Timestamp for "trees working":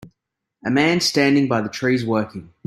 1.69-2.51